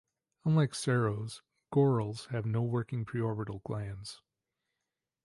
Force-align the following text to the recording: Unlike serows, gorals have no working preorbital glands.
Unlike 0.45 0.71
serows, 0.73 1.43
gorals 1.71 2.25
have 2.31 2.43
no 2.43 2.63
working 2.63 3.05
preorbital 3.05 3.61
glands. 3.61 4.19